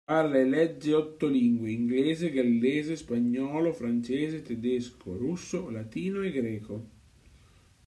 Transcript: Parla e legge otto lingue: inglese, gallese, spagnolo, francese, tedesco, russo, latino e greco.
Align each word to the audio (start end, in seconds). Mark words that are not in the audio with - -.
Parla 0.03 0.39
e 0.39 0.45
legge 0.45 0.95
otto 0.95 1.27
lingue: 1.27 1.69
inglese, 1.69 2.31
gallese, 2.31 2.95
spagnolo, 2.95 3.71
francese, 3.71 4.41
tedesco, 4.41 5.15
russo, 5.15 5.69
latino 5.69 6.23
e 6.23 6.31
greco. 6.31 6.87